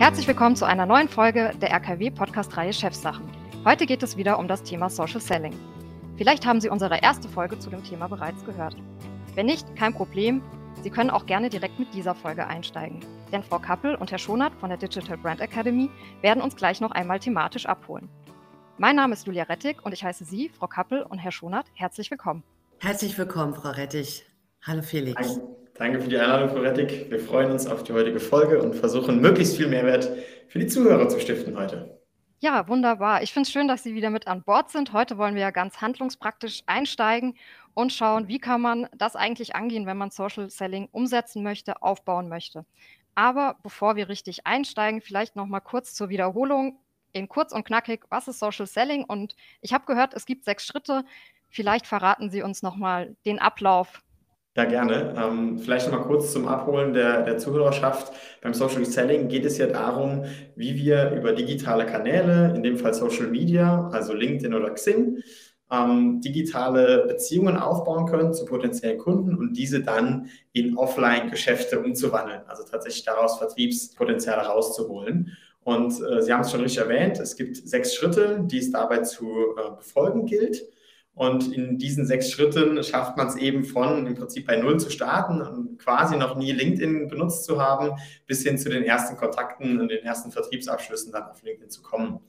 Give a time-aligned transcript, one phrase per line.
[0.00, 3.28] Herzlich willkommen zu einer neuen Folge der RKW-Podcast-Reihe Chefsachen.
[3.66, 5.54] Heute geht es wieder um das Thema Social Selling.
[6.16, 8.74] Vielleicht haben Sie unsere erste Folge zu dem Thema bereits gehört.
[9.34, 10.40] Wenn nicht, kein Problem.
[10.82, 13.00] Sie können auch gerne direkt mit dieser Folge einsteigen.
[13.30, 15.90] Denn Frau Kappel und Herr Schonert von der Digital Brand Academy
[16.22, 18.08] werden uns gleich noch einmal thematisch abholen.
[18.78, 22.10] Mein Name ist Julia Rettig und ich heiße Sie, Frau Kappel und Herr Schonert, herzlich
[22.10, 22.42] willkommen.
[22.78, 24.24] Herzlich willkommen, Frau Rettig.
[24.62, 25.34] Hallo Felix.
[25.34, 27.10] Danke, danke für die Einladung, Frau Rettig.
[27.10, 30.10] Wir freuen uns auf die heutige Folge und versuchen möglichst viel Mehrwert
[30.46, 31.98] für die Zuhörer zu stiften heute.
[32.40, 33.22] Ja, wunderbar.
[33.22, 34.92] Ich finde es schön, dass Sie wieder mit an Bord sind.
[34.92, 37.34] Heute wollen wir ja ganz handlungspraktisch einsteigen
[37.72, 42.28] und schauen, wie kann man das eigentlich angehen, wenn man Social Selling umsetzen möchte, aufbauen
[42.28, 42.66] möchte.
[43.14, 46.78] Aber bevor wir richtig einsteigen, vielleicht noch mal kurz zur Wiederholung
[47.12, 49.04] in kurz und knackig, was ist Social Selling?
[49.04, 51.04] Und ich habe gehört, es gibt sechs Schritte.
[51.48, 54.02] Vielleicht verraten Sie uns nochmal den Ablauf.
[54.56, 55.14] Ja, gerne.
[55.16, 58.12] Ähm, vielleicht nochmal kurz zum Abholen der, der Zuhörerschaft.
[58.42, 60.24] Beim Social Selling geht es ja darum,
[60.56, 65.22] wie wir über digitale Kanäle, in dem Fall Social Media, also LinkedIn oder Xing,
[65.70, 72.42] ähm, digitale Beziehungen aufbauen können zu potenziellen Kunden und diese dann in Offline-Geschäfte umzuwandeln.
[72.48, 75.36] Also tatsächlich daraus Vertriebspotenziale rauszuholen.
[75.62, 79.02] Und äh, Sie haben es schon richtig erwähnt, es gibt sechs Schritte, die es dabei
[79.02, 80.64] zu äh, befolgen gilt.
[81.20, 84.88] Und in diesen sechs Schritten schafft man es eben von im Prinzip bei Null zu
[84.88, 87.90] starten und quasi noch nie LinkedIn benutzt zu haben,
[88.26, 92.20] bis hin zu den ersten Kontakten und den ersten Vertriebsabschlüssen dann auf LinkedIn zu kommen.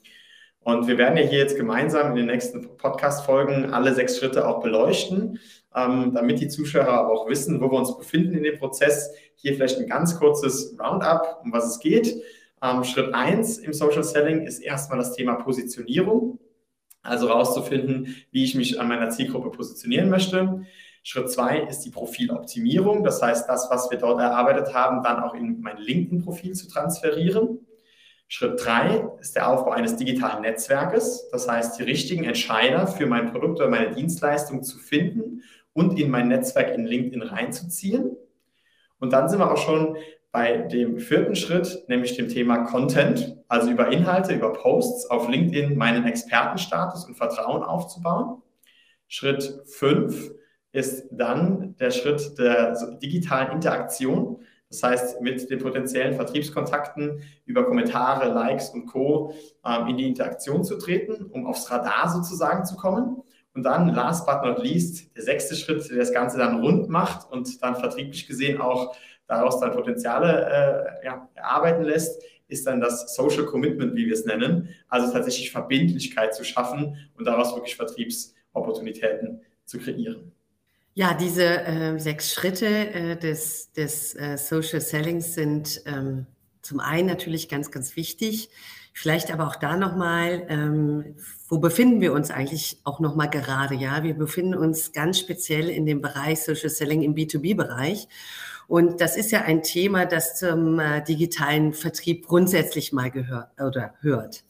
[0.59, 4.59] Und wir werden ja hier jetzt gemeinsam in den nächsten Podcast-Folgen alle sechs Schritte auch
[4.59, 5.39] beleuchten,
[5.73, 9.09] ähm, damit die Zuschauer aber auch wissen, wo wir uns befinden in dem Prozess.
[9.35, 12.21] Hier vielleicht ein ganz kurzes Roundup, um was es geht.
[12.61, 16.40] Ähm, Schritt eins im Social Selling ist erstmal das Thema Positionierung.
[17.03, 20.65] Also herauszufinden, wie ich mich an meiner Zielgruppe positionieren möchte.
[21.03, 23.03] Schritt zwei ist die Profiloptimierung.
[23.03, 27.65] Das heißt, das, was wir dort erarbeitet haben, dann auch in mein LinkedIn-Profil zu transferieren.
[28.27, 31.27] Schritt drei ist der Aufbau eines digitalen Netzwerkes.
[31.31, 36.11] Das heißt, die richtigen Entscheider für mein Produkt oder meine Dienstleistung zu finden und in
[36.11, 38.15] mein Netzwerk in LinkedIn reinzuziehen.
[38.99, 39.97] Und dann sind wir auch schon
[40.31, 45.77] bei dem vierten Schritt, nämlich dem Thema Content, also über Inhalte, über Posts auf LinkedIn
[45.77, 48.41] meinen Expertenstatus und Vertrauen aufzubauen.
[49.07, 50.31] Schritt fünf
[50.71, 54.39] ist dann der Schritt der digitalen Interaktion.
[54.69, 59.33] Das heißt, mit den potenziellen Vertriebskontakten über Kommentare, Likes und Co.
[59.65, 63.21] Ähm, in die Interaktion zu treten, um aufs Radar sozusagen zu kommen.
[63.53, 67.29] Und dann, last but not least, der sechste Schritt, der das Ganze dann rund macht
[67.29, 68.95] und dann vertrieblich gesehen auch
[69.31, 74.25] daraus dann Potenziale äh, ja, erarbeiten lässt, ist dann das Social Commitment, wie wir es
[74.25, 80.33] nennen, also tatsächlich Verbindlichkeit zu schaffen und daraus wirklich Vertriebsopportunitäten zu kreieren.
[80.93, 86.25] Ja, diese äh, sechs Schritte äh, des, des äh, Social Sellings sind ähm,
[86.61, 88.49] zum einen natürlich ganz, ganz wichtig.
[88.93, 91.15] Vielleicht aber auch da nochmal, ähm,
[91.47, 93.75] wo befinden wir uns eigentlich auch nochmal gerade?
[93.75, 98.09] Ja, wir befinden uns ganz speziell in dem Bereich Social Selling im B2B-Bereich.
[98.71, 103.95] Und das ist ja ein Thema, das zum äh, digitalen Vertrieb grundsätzlich mal gehört oder
[103.99, 104.45] hört.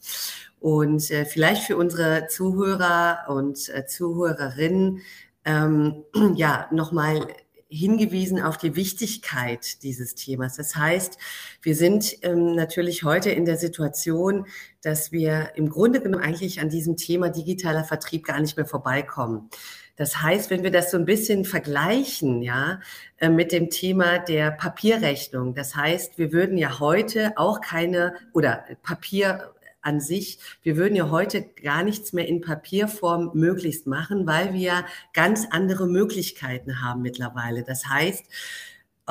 [0.60, 5.00] Und äh, vielleicht für unsere Zuhörer und äh, Zuhörerinnen
[5.44, 6.04] ähm,
[6.36, 7.26] ja nochmal
[7.68, 10.54] hingewiesen auf die Wichtigkeit dieses Themas.
[10.54, 11.18] Das heißt,
[11.60, 14.46] wir sind ähm, natürlich heute in der Situation,
[14.82, 19.50] dass wir im Grunde genommen eigentlich an diesem Thema digitaler Vertrieb gar nicht mehr vorbeikommen.
[19.96, 22.80] Das heißt, wenn wir das so ein bisschen vergleichen, ja,
[23.18, 28.64] äh, mit dem Thema der Papierrechnung, das heißt, wir würden ja heute auch keine oder
[28.82, 29.52] Papier
[29.82, 34.86] an sich, wir würden ja heute gar nichts mehr in Papierform möglichst machen, weil wir
[35.12, 37.64] ganz andere Möglichkeiten haben mittlerweile.
[37.64, 38.24] Das heißt,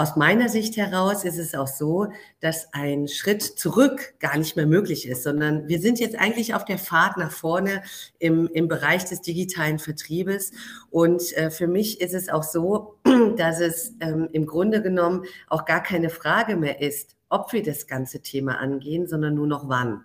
[0.01, 2.07] aus meiner Sicht heraus ist es auch so,
[2.39, 6.65] dass ein Schritt zurück gar nicht mehr möglich ist, sondern wir sind jetzt eigentlich auf
[6.65, 7.83] der Fahrt nach vorne
[8.17, 10.53] im, im Bereich des digitalen Vertriebes.
[10.89, 12.95] Und äh, für mich ist es auch so,
[13.37, 17.85] dass es ähm, im Grunde genommen auch gar keine Frage mehr ist, ob wir das
[17.85, 20.03] ganze Thema angehen, sondern nur noch wann.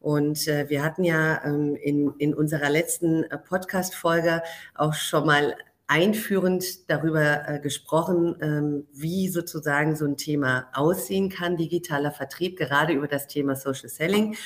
[0.00, 4.42] Und äh, wir hatten ja ähm, in, in unserer letzten äh, Podcast-Folge
[4.74, 5.56] auch schon mal
[5.88, 12.92] einführend darüber äh, gesprochen, ähm, wie sozusagen so ein Thema aussehen kann, digitaler Vertrieb, gerade
[12.92, 14.36] über das Thema Social Selling.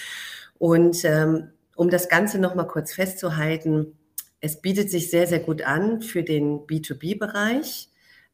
[0.58, 3.96] Und ähm, um das Ganze nochmal kurz festzuhalten,
[4.40, 7.88] es bietet sich sehr, sehr gut an für den B2B-Bereich.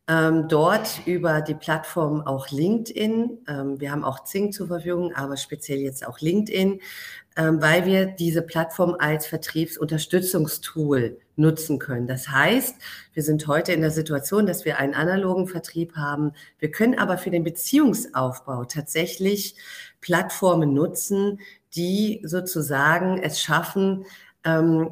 [0.08, 3.38] Ähm, dort über die Plattform auch LinkedIn.
[3.48, 6.80] Ähm, wir haben auch Zing zur Verfügung, aber speziell jetzt auch LinkedIn,
[7.36, 12.06] ähm, weil wir diese Plattform als Vertriebsunterstützungstool nutzen können.
[12.06, 12.76] Das heißt,
[13.12, 16.32] wir sind heute in der Situation, dass wir einen analogen Vertrieb haben.
[16.58, 19.56] Wir können aber für den Beziehungsaufbau tatsächlich
[20.00, 21.40] Plattformen nutzen,
[21.74, 24.06] die sozusagen es schaffen,
[24.44, 24.90] ähm,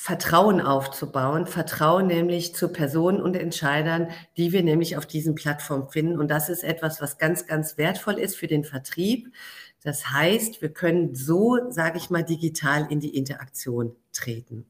[0.00, 6.20] Vertrauen aufzubauen, Vertrauen nämlich zu Personen und Entscheidern, die wir nämlich auf diesen Plattformen finden.
[6.20, 9.34] Und das ist etwas, was ganz, ganz wertvoll ist für den Vertrieb.
[9.82, 14.66] Das heißt, wir können so, sage ich mal, digital in die Interaktion treten.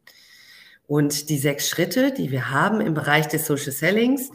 [0.88, 4.30] Und die sechs Schritte, die wir haben im Bereich des Social Sellings,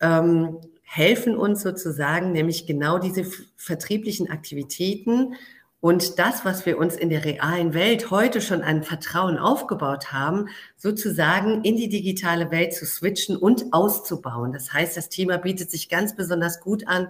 [0.00, 3.26] ähm, helfen uns sozusagen, nämlich genau diese
[3.56, 5.34] vertrieblichen Aktivitäten
[5.80, 10.48] und das, was wir uns in der realen Welt heute schon an Vertrauen aufgebaut haben,
[10.76, 14.52] sozusagen in die digitale Welt zu switchen und auszubauen.
[14.52, 17.08] Das heißt, das Thema bietet sich ganz besonders gut an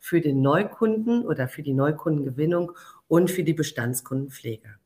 [0.00, 2.72] für den Neukunden oder für die Neukundengewinnung
[3.08, 4.78] und für die Bestandskundenpflege.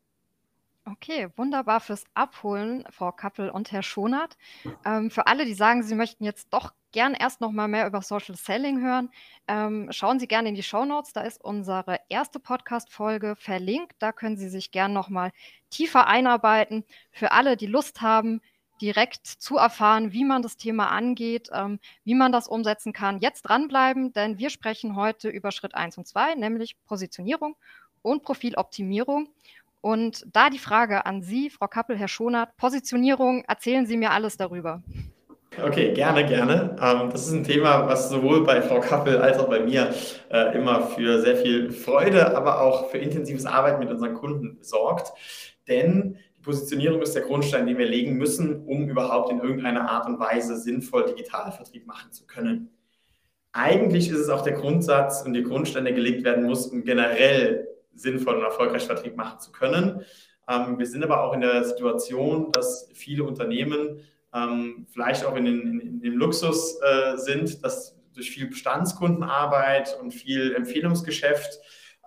[0.84, 4.36] Okay, wunderbar fürs Abholen, Frau Kappel und Herr Schonert.
[4.84, 8.02] Ähm, für alle, die sagen, sie möchten jetzt doch gern erst noch mal mehr über
[8.02, 9.08] Social Selling hören,
[9.46, 11.12] ähm, schauen Sie gerne in die Show Notes.
[11.12, 13.94] Da ist unsere erste Podcast-Folge verlinkt.
[14.00, 15.30] Da können Sie sich gern noch mal
[15.70, 16.84] tiefer einarbeiten.
[17.12, 18.40] Für alle, die Lust haben,
[18.80, 23.42] direkt zu erfahren, wie man das Thema angeht, ähm, wie man das umsetzen kann, jetzt
[23.42, 27.54] dranbleiben, denn wir sprechen heute über Schritt 1 und 2, nämlich Positionierung
[28.02, 29.28] und Profiloptimierung.
[29.82, 34.36] Und da die Frage an Sie, Frau Kappel, Herr Schonert, Positionierung, erzählen Sie mir alles
[34.36, 34.80] darüber.
[35.60, 36.76] Okay, gerne, gerne.
[36.80, 39.92] Ähm, das ist ein Thema, was sowohl bei Frau Kappel als auch bei mir
[40.30, 45.12] äh, immer für sehr viel Freude, aber auch für intensives Arbeiten mit unseren Kunden sorgt.
[45.66, 50.06] Denn die Positionierung ist der Grundstein, den wir legen müssen, um überhaupt in irgendeiner Art
[50.06, 52.70] und Weise sinnvoll digitalen Vertrieb machen zu können.
[53.52, 58.36] Eigentlich ist es auch der Grundsatz und die Grundsteine gelegt werden muss, um generell sinnvoll
[58.36, 60.04] und erfolgreich Vertrieb machen zu können.
[60.48, 64.00] Ähm, wir sind aber auch in der Situation, dass viele Unternehmen
[64.34, 70.12] ähm, vielleicht auch in, den, in, dem Luxus äh, sind, dass durch viel Bestandskundenarbeit und
[70.12, 71.58] viel Empfehlungsgeschäft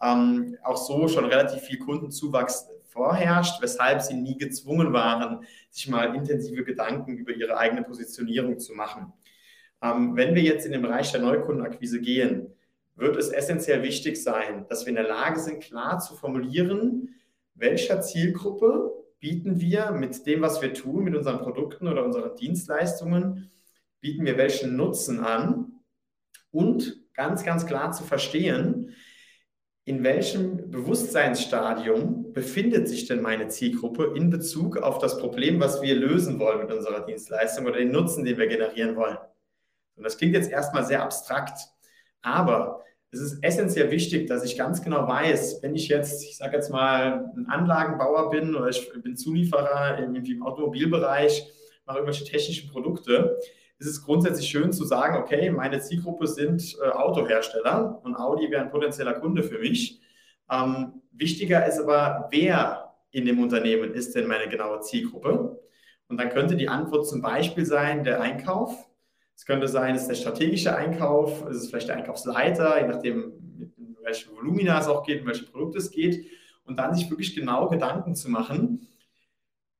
[0.01, 6.15] ähm, auch so schon relativ viel Kundenzuwachs vorherrscht, weshalb sie nie gezwungen waren, sich mal
[6.15, 9.11] intensive Gedanken über ihre eigene Positionierung zu machen.
[9.81, 12.54] Ähm, wenn wir jetzt in den Bereich der Neukundenakquise gehen,
[12.95, 17.15] wird es essentiell wichtig sein, dass wir in der Lage sind, klar zu formulieren,
[17.53, 23.51] welcher Zielgruppe bieten wir mit dem, was wir tun, mit unseren Produkten oder unseren Dienstleistungen,
[23.99, 25.73] bieten wir welchen Nutzen an
[26.51, 28.93] und ganz, ganz klar zu verstehen,
[29.85, 35.95] in welchem Bewusstseinsstadium befindet sich denn meine Zielgruppe in Bezug auf das Problem, was wir
[35.95, 39.17] lösen wollen mit unserer Dienstleistung oder den Nutzen, den wir generieren wollen.
[39.95, 41.59] Und das klingt jetzt erstmal sehr abstrakt,
[42.25, 46.57] aber es ist essentiell wichtig, dass ich ganz genau weiß, wenn ich jetzt, ich sage
[46.57, 51.47] jetzt mal, ein Anlagenbauer bin oder ich bin Zulieferer irgendwie im Automobilbereich,
[51.85, 53.39] mache irgendwelche technischen Produkte,
[53.77, 58.63] ist es grundsätzlich schön zu sagen, okay, meine Zielgruppe sind äh, Autohersteller und Audi wäre
[58.63, 60.01] ein potenzieller Kunde für mich.
[60.51, 65.61] Ähm, wichtiger ist aber, wer in dem Unternehmen ist denn meine genaue Zielgruppe?
[66.07, 68.89] Und dann könnte die Antwort zum Beispiel sein, der Einkauf
[69.35, 73.33] es könnte sein, es ist der strategische Einkauf, es ist vielleicht der Einkaufsleiter, je nachdem,
[73.77, 76.25] in welche Volumina es auch geht, in welche Produkte es geht.
[76.63, 78.87] Und dann sich wirklich genau Gedanken zu machen,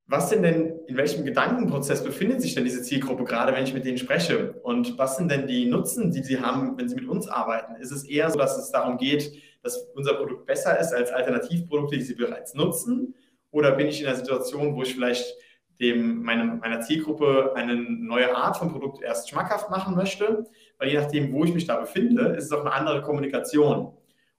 [0.07, 3.85] was sind denn, in welchem Gedankenprozess befindet sich denn diese Zielgruppe gerade, wenn ich mit
[3.85, 4.53] denen spreche?
[4.61, 7.75] Und was sind denn die Nutzen, die sie haben, wenn sie mit uns arbeiten?
[7.81, 9.33] Ist es eher so, dass es darum geht,
[9.63, 13.15] dass unser Produkt besser ist als Alternativprodukte, die sie bereits nutzen?
[13.49, 15.25] Oder bin ich in einer Situation, wo ich vielleicht
[15.79, 20.45] dem, meine, meiner Zielgruppe eine neue Art von Produkt erst schmackhaft machen möchte,
[20.77, 23.93] weil je nachdem, wo ich mich da befinde, ist es auch eine andere Kommunikation.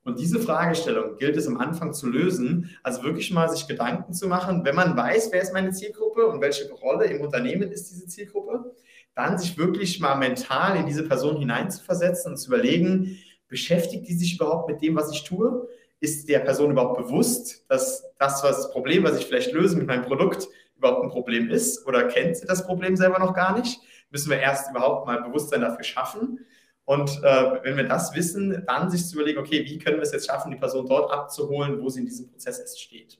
[0.06, 4.28] Und diese Fragestellung gilt es am Anfang zu lösen, also wirklich mal sich Gedanken zu
[4.28, 8.06] machen, wenn man weiß, wer ist meine Zielgruppe und welche Rolle im Unternehmen ist diese
[8.06, 8.72] Zielgruppe,
[9.16, 14.36] dann sich wirklich mal mental in diese Person hineinzuversetzen und zu überlegen, beschäftigt die sich
[14.36, 15.66] überhaupt mit dem, was ich tue?
[15.98, 19.88] Ist der Person überhaupt bewusst, dass das, was das Problem, was ich vielleicht löse mit
[19.88, 23.80] meinem Produkt, überhaupt ein Problem ist oder kennt sie das Problem selber noch gar nicht,
[24.10, 26.46] müssen wir erst überhaupt mal Bewusstsein dafür schaffen.
[26.84, 30.12] Und äh, wenn wir das wissen, dann sich zu überlegen, okay, wie können wir es
[30.12, 33.18] jetzt schaffen, die Person dort abzuholen, wo sie in diesem Prozess erst steht.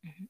[0.00, 0.28] Mhm.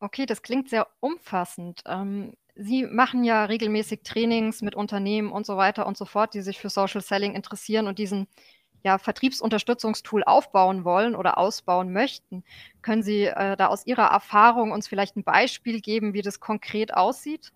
[0.00, 1.82] Okay, das klingt sehr umfassend.
[1.86, 6.40] Ähm, sie machen ja regelmäßig Trainings mit Unternehmen und so weiter und so fort, die
[6.40, 8.26] sich für Social Selling interessieren und diesen
[8.84, 12.44] ja, Vertriebsunterstützungstool aufbauen wollen oder ausbauen möchten.
[12.82, 16.94] Können Sie äh, da aus Ihrer Erfahrung uns vielleicht ein Beispiel geben, wie das konkret
[16.94, 17.52] aussieht?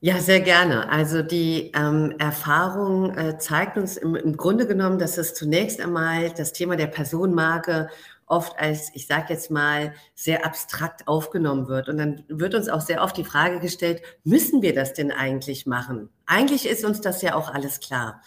[0.00, 0.90] Ja, sehr gerne.
[0.90, 6.30] Also die ähm, Erfahrung äh, zeigt uns im, im, Grunde genommen, dass es zunächst einmal
[6.30, 7.88] das Thema der Personenmarke
[8.26, 11.88] oft als, ich sage jetzt mal, sehr abstrakt aufgenommen wird.
[11.88, 15.64] Und dann wird uns auch sehr oft die Frage gestellt, müssen wir das denn eigentlich
[15.64, 16.10] machen?
[16.26, 18.20] Eigentlich ist uns das ja auch alles klar.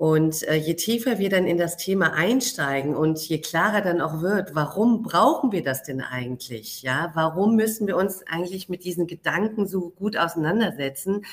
[0.00, 4.22] Und äh, je tiefer wir dann in das Thema einsteigen und je klarer dann auch
[4.22, 6.80] wird, warum brauchen wir das denn eigentlich?
[6.80, 11.26] Ja, warum müssen wir uns eigentlich mit diesen Gedanken so gut auseinandersetzen?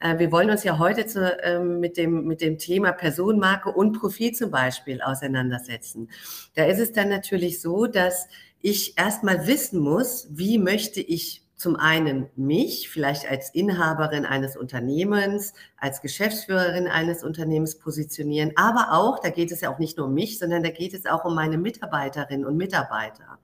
[0.00, 4.00] Äh, wir wollen uns ja heute zu, äh, mit, dem, mit dem Thema Personenmarke und
[4.00, 6.08] Profil zum Beispiel auseinandersetzen.
[6.56, 8.26] Da ist es dann natürlich so, dass
[8.60, 15.52] ich erstmal wissen muss, wie möchte ich zum einen mich, vielleicht als Inhaberin eines Unternehmens,
[15.76, 20.14] als Geschäftsführerin eines Unternehmens positionieren, aber auch, da geht es ja auch nicht nur um
[20.14, 23.38] mich, sondern da geht es auch um meine Mitarbeiterinnen und Mitarbeiter.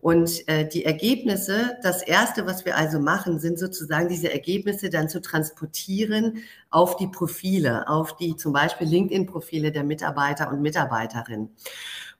[0.00, 5.08] Und äh, die Ergebnisse, das Erste, was wir also machen, sind sozusagen diese Ergebnisse dann
[5.08, 11.48] zu transportieren auf die Profile, auf die zum Beispiel LinkedIn-Profile der Mitarbeiter und Mitarbeiterinnen.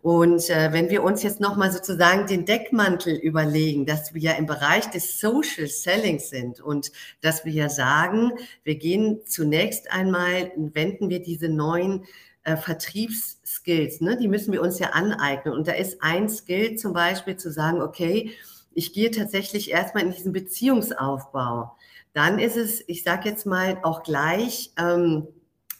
[0.00, 4.46] Und äh, wenn wir uns jetzt nochmal sozusagen den Deckmantel überlegen, dass wir ja im
[4.46, 11.08] Bereich des Social Selling sind und dass wir ja sagen, wir gehen zunächst einmal, wenden
[11.08, 12.04] wir diese neuen
[12.44, 15.54] äh, Vertriebsskills, ne, die müssen wir uns ja aneignen.
[15.54, 18.32] Und da ist ein Skill zum Beispiel zu sagen, okay,
[18.72, 21.76] ich gehe tatsächlich erstmal in diesen Beziehungsaufbau.
[22.12, 25.26] Dann ist es, ich sage jetzt mal auch gleich, ähm,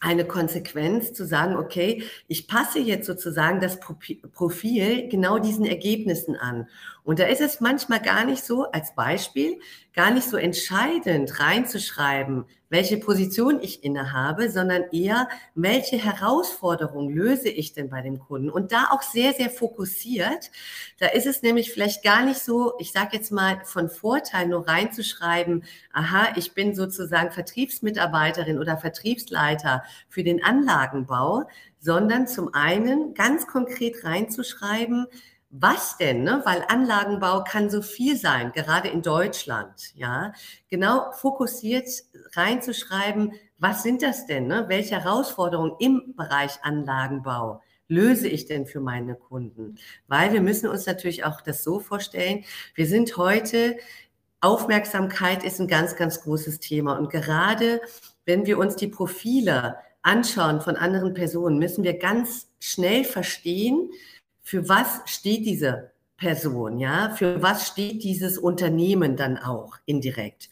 [0.01, 6.69] eine Konsequenz zu sagen, okay, ich passe jetzt sozusagen das Profil genau diesen Ergebnissen an.
[7.05, 9.59] Und da ist es manchmal gar nicht so, als Beispiel,
[9.99, 17.73] gar nicht so entscheidend reinzuschreiben, welche Position ich innehabe, sondern eher, welche Herausforderung löse ich
[17.73, 18.49] denn bei dem Kunden?
[18.49, 20.53] Und da auch sehr, sehr fokussiert.
[21.01, 24.69] Da ist es nämlich vielleicht gar nicht so, ich sage jetzt mal, von Vorteil nur
[24.69, 31.49] reinzuschreiben, aha, ich bin sozusagen Vertriebsmitarbeiterin oder Vertriebsleiter für den Anlagenbau,
[31.81, 35.09] sondern zum einen ganz konkret reinzuschreiben,
[35.51, 36.25] was denn?
[36.25, 36.43] Ne?
[36.45, 39.95] Weil Anlagenbau kann so viel sein, gerade in Deutschland.
[39.95, 40.33] Ja,
[40.69, 41.89] genau fokussiert
[42.35, 44.47] reinzuschreiben, was sind das denn?
[44.47, 44.67] Ne?
[44.69, 49.79] Welche Herausforderungen im Bereich Anlagenbau löse ich denn für meine Kunden?
[50.07, 52.45] Weil wir müssen uns natürlich auch das so vorstellen.
[52.75, 53.77] Wir sind heute
[54.41, 56.97] Aufmerksamkeit ist ein ganz, ganz großes Thema.
[56.97, 57.81] Und gerade
[58.25, 63.91] wenn wir uns die Profile anschauen von anderen Personen, müssen wir ganz schnell verstehen,
[64.49, 70.49] für was steht diese Person, ja, für was steht dieses Unternehmen dann auch indirekt.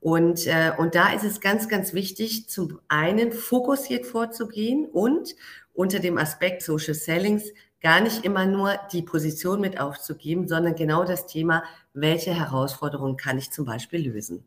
[0.00, 5.34] Und, äh, und da ist es ganz, ganz wichtig, zum einen fokussiert vorzugehen und
[5.72, 7.44] unter dem Aspekt Social Sellings
[7.80, 11.62] gar nicht immer nur die Position mit aufzugeben, sondern genau das Thema,
[11.94, 14.44] welche Herausforderungen kann ich zum Beispiel lösen.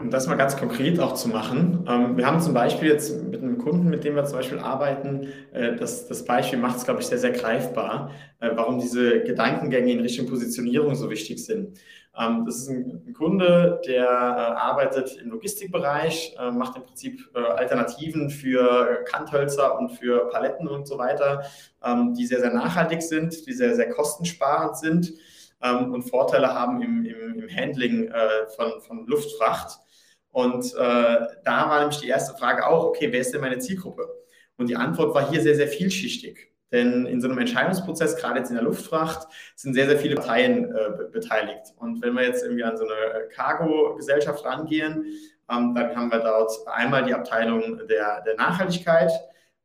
[0.00, 1.84] Um das mal ganz konkret auch zu machen.
[1.88, 5.26] Ähm, wir haben zum Beispiel jetzt mit einem Kunden, mit dem wir zum Beispiel arbeiten,
[5.52, 9.90] äh, das, das Beispiel macht es, glaube ich, sehr, sehr greifbar, äh, warum diese Gedankengänge
[9.90, 11.80] in Richtung Positionierung so wichtig sind.
[12.16, 19.02] Ähm, das ist ein, Kunde, der äh, arbeitet im Logistikbereich, macht im Prinzip Alternativen für
[19.04, 21.42] Kanthölzer und für Paletten und so weiter,
[21.84, 25.12] ähm, die sehr, sehr nachhaltig sind, die sehr, sehr kostensparend sind
[25.60, 28.12] und Vorteile haben im, im, im Handling
[28.54, 29.80] von, von Luftfracht.
[30.30, 34.08] Und äh, da war nämlich die erste Frage auch, okay, wer ist denn meine Zielgruppe?
[34.56, 36.52] Und die Antwort war hier sehr, sehr vielschichtig.
[36.70, 40.70] Denn in so einem Entscheidungsprozess, gerade jetzt in der Luftfracht, sind sehr, sehr viele Parteien
[40.70, 41.72] äh, beteiligt.
[41.76, 45.06] Und wenn wir jetzt irgendwie an so eine Cargo-Gesellschaft rangehen,
[45.50, 49.10] ähm, dann haben wir dort einmal die Abteilung der, der Nachhaltigkeit,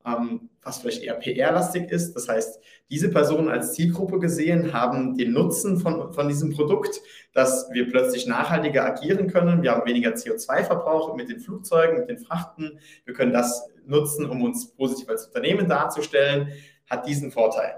[0.06, 2.14] ähm, was vielleicht eher PR-lastig ist.
[2.14, 7.02] Das heißt, diese Personen als Zielgruppe gesehen haben den Nutzen von, von diesem Produkt,
[7.34, 9.62] dass wir plötzlich nachhaltiger agieren können.
[9.62, 12.80] Wir haben weniger CO2-Verbrauch mit den Flugzeugen, mit den Frachten.
[13.06, 16.50] Wir können das nutzen, um uns positiv als Unternehmen darzustellen,
[16.90, 17.76] hat diesen Vorteil.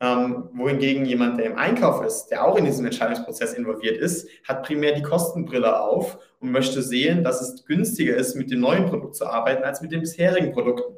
[0.00, 4.62] Ähm, wohingegen jemand, der im Einkauf ist, der auch in diesem Entscheidungsprozess involviert ist, hat
[4.62, 9.16] primär die Kostenbrille auf und möchte sehen, dass es günstiger ist, mit dem neuen Produkt
[9.16, 10.97] zu arbeiten, als mit den bisherigen Produkten.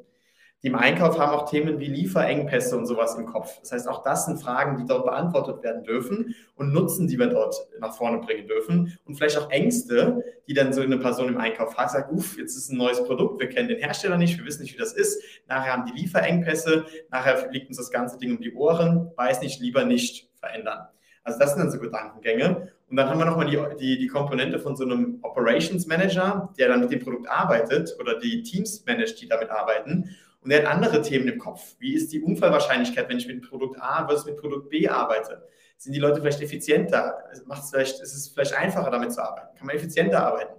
[0.63, 3.59] Die im Einkauf haben auch Themen wie Lieferengpässe und sowas im Kopf.
[3.61, 7.29] Das heißt, auch das sind Fragen, die dort beantwortet werden dürfen und Nutzen, die wir
[7.29, 8.99] dort nach vorne bringen dürfen.
[9.07, 12.57] Und vielleicht auch Ängste, die dann so eine Person im Einkauf hat, sagt, uff, jetzt
[12.57, 15.23] ist ein neues Produkt, wir kennen den Hersteller nicht, wir wissen nicht, wie das ist.
[15.49, 19.61] Nachher haben die Lieferengpässe, nachher liegt uns das ganze Ding um die Ohren, weiß nicht,
[19.61, 20.89] lieber nicht verändern.
[21.25, 22.71] Also das sind dann so Gedankengänge.
[22.91, 26.69] Und dann haben wir nochmal die, die, die Komponente von so einem Operations Manager, der
[26.69, 30.73] dann mit dem Produkt arbeitet oder die Teams managt, die damit arbeiten und er hat
[30.73, 31.77] andere Themen im Kopf.
[31.79, 35.47] Wie ist die Unfallwahrscheinlichkeit, wenn ich mit Produkt A versus mit Produkt B arbeite?
[35.77, 37.25] Sind die Leute vielleicht effizienter?
[37.47, 39.57] Macht es vielleicht, ist es vielleicht einfacher, damit zu arbeiten?
[39.57, 40.55] Kann man effizienter arbeiten?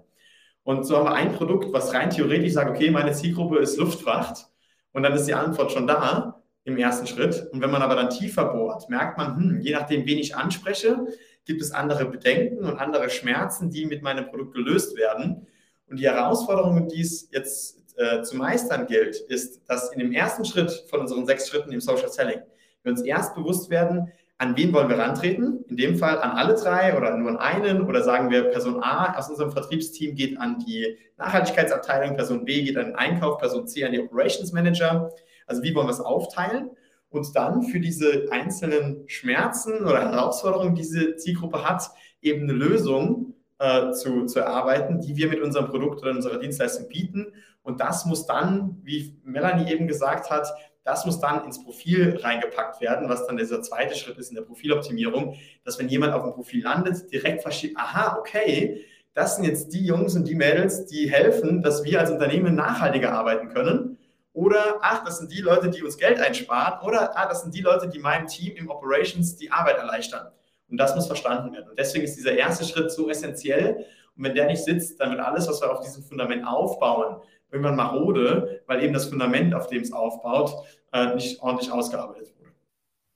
[0.64, 4.48] Und so haben wir ein Produkt, was rein theoretisch sagt, okay, meine Zielgruppe ist Luftfracht.
[4.94, 7.48] Und dann ist die Antwort schon da im ersten Schritt.
[7.52, 11.08] Und wenn man aber dann tiefer bohrt, merkt man, hm, je nachdem, wen ich anspreche,
[11.46, 15.48] gibt es andere Bedenken und andere Schmerzen, die mit meinem Produkt gelöst werden.
[15.88, 20.46] Und die Herausforderung, die es jetzt äh, zu meistern gilt, ist, dass in dem ersten
[20.46, 22.42] Schritt von unseren sechs Schritten im Social Selling
[22.84, 25.64] wir uns erst bewusst werden, an wen wollen wir rantreten?
[25.70, 29.16] In dem Fall an alle drei oder nur an einen oder sagen wir, Person A
[29.16, 33.86] aus unserem Vertriebsteam geht an die Nachhaltigkeitsabteilung, Person B geht an den Einkauf, Person C
[33.86, 35.12] an die Operations Manager.
[35.46, 36.72] Also wie wollen wir es aufteilen?
[37.12, 41.92] Und dann für diese einzelnen Schmerzen oder Herausforderungen, die diese Zielgruppe hat,
[42.24, 43.31] eben eine Lösung
[43.62, 47.34] äh, zu, zu erarbeiten, die wir mit unserem Produkt oder unserer Dienstleistung bieten.
[47.62, 50.52] Und das muss dann, wie Melanie eben gesagt hat,
[50.84, 54.42] das muss dann ins Profil reingepackt werden, was dann dieser zweite Schritt ist in der
[54.42, 59.74] Profiloptimierung, dass wenn jemand auf dem Profil landet, direkt versteht, aha, okay, das sind jetzt
[59.74, 64.00] die Jungs und die Mädels, die helfen, dass wir als Unternehmen nachhaltiger arbeiten können.
[64.34, 66.80] Oder, ach, das sind die Leute, die uns Geld einsparen.
[66.88, 70.32] Oder, ah, das sind die Leute, die meinem Team im Operations die Arbeit erleichtern.
[70.72, 71.70] Und das muss verstanden werden.
[71.70, 73.86] Und deswegen ist dieser erste Schritt so essentiell.
[74.16, 77.18] Und wenn der nicht sitzt, dann wird alles, was wir auf diesem Fundament aufbauen,
[77.52, 82.42] irgendwann marode, weil eben das Fundament, auf dem es aufbaut, äh, nicht ordentlich ausgearbeitet wurde.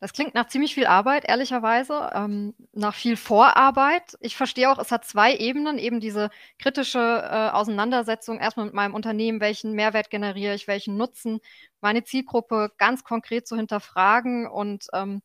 [0.01, 4.17] Das klingt nach ziemlich viel Arbeit, ehrlicherweise, ähm, nach viel Vorarbeit.
[4.19, 8.93] Ich verstehe auch, es hat zwei Ebenen, eben diese kritische äh, Auseinandersetzung erstmal mit meinem
[8.93, 11.39] Unternehmen, welchen Mehrwert generiere ich, welchen Nutzen,
[11.79, 15.21] meine Zielgruppe ganz konkret zu hinterfragen und ähm,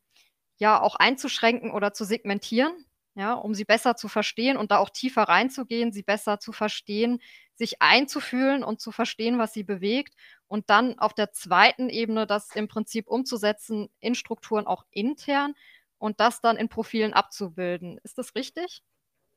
[0.61, 2.71] ja auch einzuschränken oder zu segmentieren,
[3.15, 7.19] ja, um sie besser zu verstehen und da auch tiefer reinzugehen, sie besser zu verstehen,
[7.55, 10.13] sich einzufühlen und zu verstehen, was sie bewegt
[10.47, 15.55] und dann auf der zweiten Ebene das im Prinzip umzusetzen in Strukturen auch intern
[15.97, 17.99] und das dann in Profilen abzubilden.
[18.03, 18.83] Ist das richtig?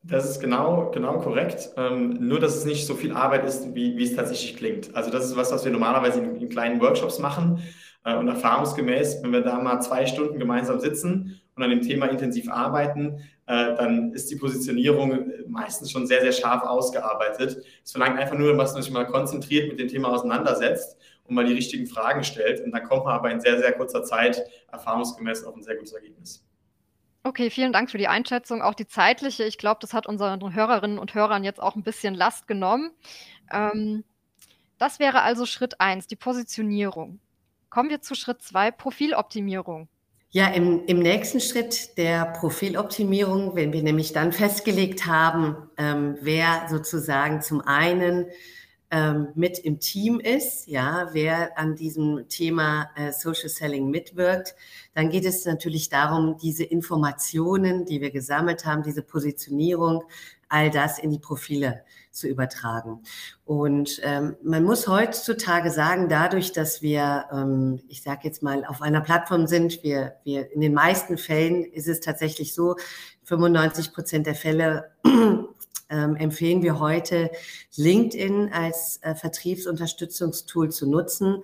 [0.03, 1.70] Das ist genau, genau korrekt.
[1.79, 4.94] Ähm, nur, dass es nicht so viel Arbeit ist, wie, wie es tatsächlich klingt.
[4.94, 7.62] Also das ist was, was wir normalerweise in, in kleinen Workshops machen.
[8.05, 12.07] Äh, und erfahrungsgemäß, wenn wir da mal zwei Stunden gemeinsam sitzen und an dem Thema
[12.07, 17.64] intensiv arbeiten, äh, dann ist die Positionierung meistens schon sehr, sehr scharf ausgearbeitet.
[17.83, 21.45] Es verlangt einfach nur, dass man sich mal konzentriert mit dem Thema auseinandersetzt und mal
[21.45, 22.61] die richtigen Fragen stellt.
[22.61, 25.93] Und dann kommt man aber in sehr, sehr kurzer Zeit erfahrungsgemäß auf ein sehr gutes
[25.93, 26.45] Ergebnis.
[27.27, 29.45] Okay, vielen Dank für die Einschätzung, auch die zeitliche.
[29.45, 32.90] Ich glaube, das hat unseren Hörerinnen und Hörern jetzt auch ein bisschen Last genommen.
[33.51, 34.05] Ähm,
[34.77, 37.21] das wäre also Schritt 1, die Positionierung.
[37.74, 39.88] Kommen wir zu Schritt 2, Profiloptimierung.
[40.30, 46.68] Ja, im, im nächsten Schritt der Profiloptimierung, wenn wir nämlich dann festgelegt haben, ähm, wer
[46.70, 48.26] sozusagen zum einen
[48.92, 54.54] ähm, mit im Team ist, ja, wer an diesem Thema äh, Social Selling mitwirkt,
[54.94, 60.04] dann geht es natürlich darum, diese Informationen, die wir gesammelt haben, diese Positionierung,
[60.55, 63.03] all das in die Profile zu übertragen.
[63.45, 68.81] Und ähm, man muss heutzutage sagen, dadurch, dass wir, ähm, ich sage jetzt mal, auf
[68.81, 72.77] einer Plattform sind, wir, wir in den meisten Fällen ist es tatsächlich so,
[73.25, 74.93] 95 Prozent der Fälle
[75.90, 77.33] ähm, empfehlen wir heute,
[77.75, 81.43] LinkedIn als äh, Vertriebsunterstützungstool zu nutzen.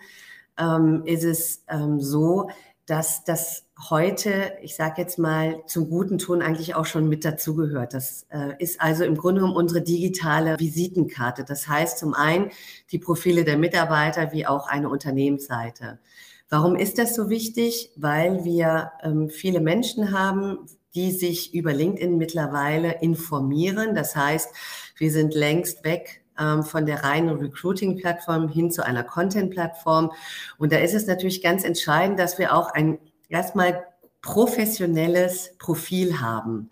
[0.57, 2.49] Ähm, ist es ähm, so,
[2.90, 7.94] dass das heute, ich sage jetzt mal, zum guten Ton eigentlich auch schon mit dazugehört.
[7.94, 11.44] Das äh, ist also im Grunde genommen unsere digitale Visitenkarte.
[11.44, 12.50] Das heißt zum einen
[12.90, 16.00] die Profile der Mitarbeiter wie auch eine Unternehmensseite.
[16.48, 17.92] Warum ist das so wichtig?
[17.94, 23.94] Weil wir ähm, viele Menschen haben, die sich über LinkedIn mittlerweile informieren.
[23.94, 24.48] Das heißt,
[24.96, 26.24] wir sind längst weg
[26.62, 30.12] von der reinen Recruiting-Plattform hin zu einer Content-Plattform.
[30.59, 32.98] Und da ist es natürlich ganz entscheidend, dass wir auch ein
[33.29, 33.85] erstmal
[34.22, 36.70] professionelles Profil haben.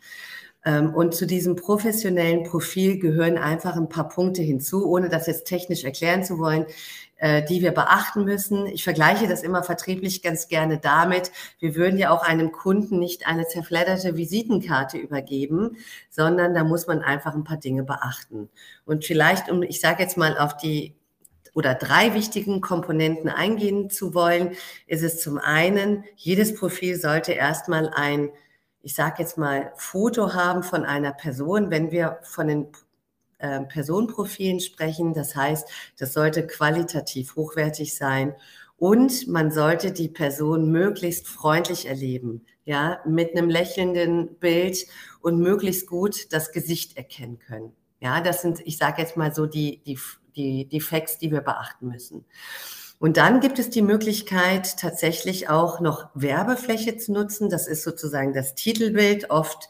[0.64, 5.46] Ähm, und zu diesem professionellen Profil gehören einfach ein paar Punkte hinzu, ohne das jetzt
[5.46, 6.66] technisch erklären zu wollen,
[7.20, 8.66] die wir beachten müssen.
[8.66, 13.26] Ich vergleiche das immer vertrieblich ganz gerne damit, wir würden ja auch einem Kunden nicht
[13.26, 15.76] eine zerfledderte Visitenkarte übergeben,
[16.10, 18.48] sondern da muss man einfach ein paar Dinge beachten.
[18.84, 20.94] Und vielleicht, um, ich sage jetzt mal, auf die
[21.54, 24.52] oder drei wichtigen Komponenten eingehen zu wollen,
[24.86, 28.30] ist es zum einen, jedes Profil sollte erstmal ein
[28.82, 32.68] ich sage jetzt mal, Foto haben von einer Person, wenn wir von den
[33.38, 35.14] äh, Personenprofilen sprechen.
[35.14, 38.34] Das heißt, das sollte qualitativ hochwertig sein
[38.78, 44.86] und man sollte die Person möglichst freundlich erleben, ja, mit einem lächelnden Bild
[45.20, 47.72] und möglichst gut das Gesicht erkennen können.
[48.00, 49.98] Ja, das sind, ich sage jetzt mal so die, die,
[50.36, 52.24] die, die Facts, die wir beachten müssen.
[53.00, 57.48] Und dann gibt es die Möglichkeit, tatsächlich auch noch Werbefläche zu nutzen.
[57.48, 59.68] Das ist sozusagen das Titelbild, oft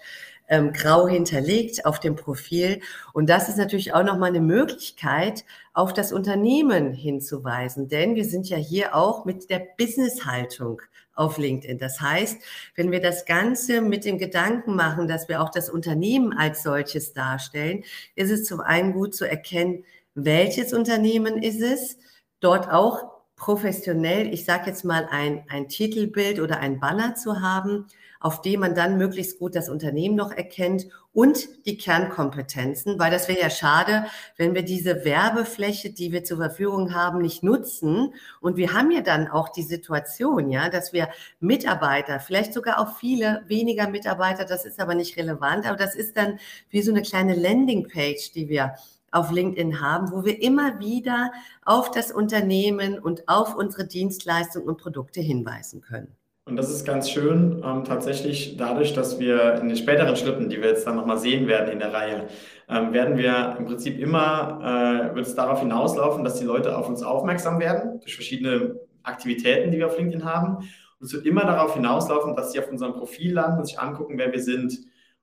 [0.48, 2.80] ähm, grau hinterlegt auf dem Profil.
[3.12, 7.88] Und das ist natürlich auch nochmal eine Möglichkeit, auf das Unternehmen hinzuweisen.
[7.88, 10.82] Denn wir sind ja hier auch mit der Businesshaltung
[11.14, 11.78] auf LinkedIn.
[11.78, 12.38] Das heißt,
[12.76, 17.12] wenn wir das Ganze mit dem Gedanken machen, dass wir auch das Unternehmen als solches
[17.12, 17.84] darstellen,
[18.14, 19.84] ist es zum einen gut zu erkennen,
[20.14, 21.98] welches Unternehmen ist es,
[22.40, 27.86] dort auch professionell, ich sage jetzt mal, ein, ein Titelbild oder ein Banner zu haben,
[28.20, 33.28] auf dem man dann möglichst gut das Unternehmen noch erkennt und die Kernkompetenzen, weil das
[33.28, 38.12] wäre ja schade, wenn wir diese Werbefläche, die wir zur Verfügung haben, nicht nutzen.
[38.40, 41.08] Und wir haben ja dann auch die Situation, ja, dass wir
[41.40, 46.16] Mitarbeiter, vielleicht sogar auch viele weniger Mitarbeiter, das ist aber nicht relevant, aber das ist
[46.16, 46.38] dann
[46.70, 48.74] wie so eine kleine Landingpage, die wir
[49.12, 51.32] auf LinkedIn haben, wo wir immer wieder
[51.64, 56.14] auf das Unternehmen und auf unsere Dienstleistungen und Produkte hinweisen können.
[56.48, 60.56] Und das ist ganz schön, ähm, tatsächlich dadurch, dass wir in den späteren Schritten, die
[60.62, 62.28] wir jetzt dann nochmal sehen werden in der Reihe,
[62.70, 66.88] ähm, werden wir im Prinzip immer, äh, wird es darauf hinauslaufen, dass die Leute auf
[66.88, 70.56] uns aufmerksam werden, durch verschiedene Aktivitäten, die wir auf LinkedIn haben.
[71.00, 74.16] Und es wird immer darauf hinauslaufen, dass sie auf unserem Profil landen und sich angucken,
[74.16, 74.78] wer wir sind.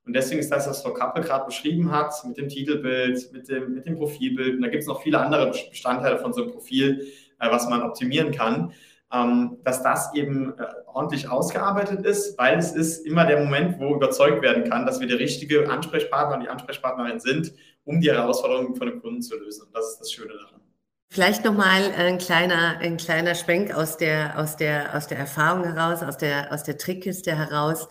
[0.06, 3.74] Und deswegen ist das, was Frau Kappe gerade beschrieben hat, mit dem Titelbild, mit dem,
[3.74, 4.56] mit dem Profilbild.
[4.56, 7.08] Und da gibt es noch viele andere Bestandteile von so einem Profil,
[7.40, 8.72] äh, was man optimieren kann,
[9.12, 13.96] ähm, dass das eben äh, ordentlich ausgearbeitet ist, weil es ist immer der Moment, wo
[13.96, 18.76] überzeugt werden kann, dass wir der richtige Ansprechpartner und die Ansprechpartnerin sind, um die Herausforderungen
[18.76, 19.64] von dem Kunden zu lösen.
[19.68, 20.62] Und das ist das Schöne daran.
[21.10, 26.04] Vielleicht nochmal ein kleiner, ein kleiner Schwenk aus der, aus, der, aus der Erfahrung heraus,
[26.04, 27.88] aus der, aus der Trickkiste heraus.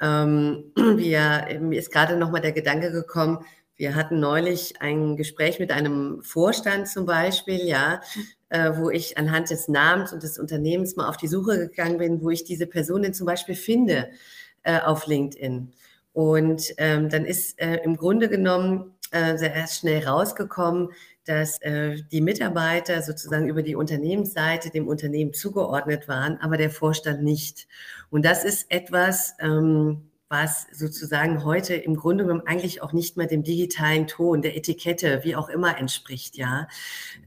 [0.00, 3.44] Ähm, wir, mir ist gerade nochmal der Gedanke gekommen,
[3.80, 8.02] wir hatten neulich ein Gespräch mit einem Vorstand zum Beispiel, ja,
[8.50, 12.20] äh, wo ich anhand des Namens und des Unternehmens mal auf die Suche gegangen bin,
[12.20, 14.10] wo ich diese Personen zum Beispiel finde
[14.64, 15.72] äh, auf LinkedIn.
[16.12, 20.90] Und ähm, dann ist äh, im Grunde genommen äh, sehr schnell rausgekommen,
[21.24, 27.22] dass äh, die Mitarbeiter sozusagen über die Unternehmensseite dem Unternehmen zugeordnet waren, aber der Vorstand
[27.22, 27.68] nicht.
[28.10, 33.26] Und das ist etwas, ähm, was sozusagen heute im Grunde genommen eigentlich auch nicht mehr
[33.26, 36.68] dem digitalen Ton, der Etikette, wie auch immer entspricht, ja.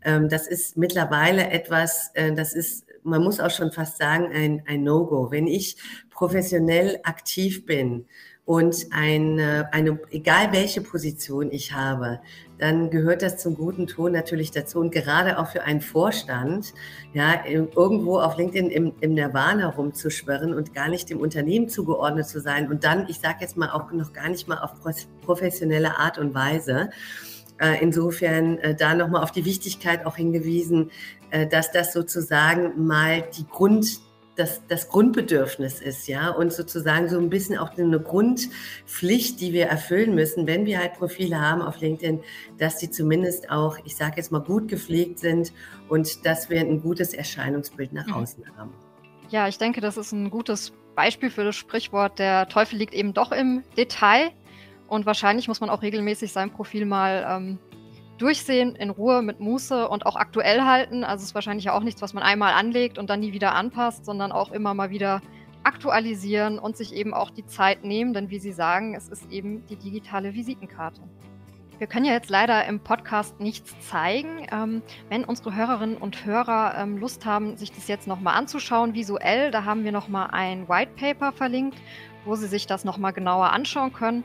[0.03, 4.63] Ähm, das ist mittlerweile etwas, äh, das ist, man muss auch schon fast sagen, ein,
[4.67, 5.31] ein No-Go.
[5.31, 5.75] Wenn ich
[6.11, 8.05] professionell aktiv bin,
[8.45, 12.19] und eine, eine, egal welche Position ich habe,
[12.57, 16.73] dann gehört das zum guten Ton natürlich dazu und gerade auch für einen Vorstand,
[17.13, 22.41] ja, irgendwo auf LinkedIn im, im Nirvana rumzuschwirren und gar nicht dem Unternehmen zugeordnet zu
[22.41, 24.71] sein und dann, ich sage jetzt mal auch noch gar nicht mal auf
[25.21, 26.89] professionelle Art und Weise.
[27.59, 30.89] Äh, insofern äh, da nochmal auf die Wichtigkeit auch hingewiesen,
[31.29, 34.01] äh, dass das sozusagen mal die Grund
[34.35, 39.65] das, das Grundbedürfnis ist, ja, und sozusagen so ein bisschen auch eine Grundpflicht, die wir
[39.67, 42.21] erfüllen müssen, wenn wir halt Profile haben auf LinkedIn,
[42.57, 45.53] dass sie zumindest auch, ich sage jetzt mal, gut gepflegt sind
[45.87, 48.13] und dass wir ein gutes Erscheinungsbild nach mhm.
[48.13, 48.73] außen haben.
[49.29, 53.13] Ja, ich denke, das ist ein gutes Beispiel für das Sprichwort, der Teufel liegt eben
[53.13, 54.31] doch im Detail.
[54.87, 57.59] Und wahrscheinlich muss man auch regelmäßig sein Profil mal ähm,
[58.17, 61.03] durchsehen, in Ruhe mit Muße und auch aktuell halten.
[61.03, 64.05] Also es ist wahrscheinlich auch nichts, was man einmal anlegt und dann nie wieder anpasst,
[64.05, 65.21] sondern auch immer mal wieder
[65.63, 69.65] aktualisieren und sich eben auch die Zeit nehmen, denn wie Sie sagen, es ist eben
[69.67, 71.01] die digitale Visitenkarte.
[71.79, 74.47] Wir können ja jetzt leider im Podcast nichts zeigen.
[74.51, 79.51] Ähm, wenn unsere Hörerinnen und Hörer ähm, Lust haben, sich das jetzt nochmal anzuschauen, visuell,
[79.51, 81.77] da haben wir nochmal ein White Paper verlinkt,
[82.25, 84.23] wo Sie sich das nochmal genauer anschauen können.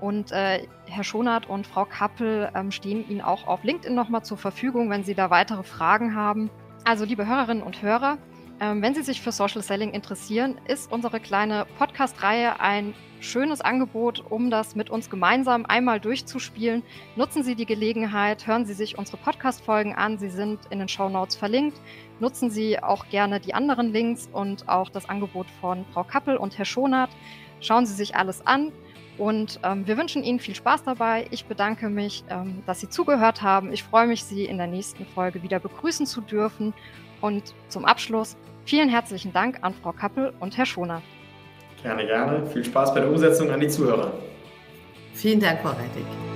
[0.00, 4.36] Und äh, Herr Schonert und Frau Kappel ähm, stehen Ihnen auch auf LinkedIn nochmal zur
[4.36, 6.50] Verfügung, wenn Sie da weitere Fragen haben.
[6.84, 8.18] Also, liebe Hörerinnen und Hörer,
[8.60, 14.24] ähm, wenn Sie sich für Social Selling interessieren, ist unsere kleine Podcast-Reihe ein schönes Angebot,
[14.30, 16.82] um das mit uns gemeinsam einmal durchzuspielen.
[17.16, 20.18] Nutzen Sie die Gelegenheit, hören Sie sich unsere Podcast-Folgen an.
[20.18, 21.80] Sie sind in den Show Notes verlinkt.
[22.20, 26.56] Nutzen Sie auch gerne die anderen Links und auch das Angebot von Frau Kappel und
[26.56, 27.10] Herr Schonert.
[27.60, 28.72] Schauen Sie sich alles an.
[29.18, 31.26] Und ähm, wir wünschen Ihnen viel Spaß dabei.
[31.30, 33.72] Ich bedanke mich, ähm, dass Sie zugehört haben.
[33.72, 36.74] Ich freue mich, Sie in der nächsten Folge wieder begrüßen zu dürfen.
[37.20, 41.02] Und zum Abschluss vielen herzlichen Dank an Frau Kappel und Herr Schoner.
[41.82, 42.46] Gerne, gerne.
[42.46, 44.12] Viel Spaß bei der Umsetzung an die Zuhörer.
[45.14, 46.35] Vielen Dank, Frau Reitig.